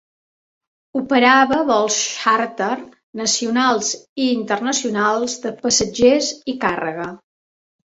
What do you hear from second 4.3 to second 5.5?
internacionals